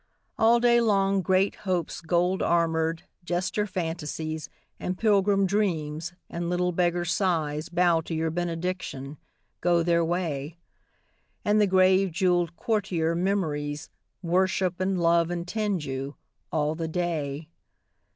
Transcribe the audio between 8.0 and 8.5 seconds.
to your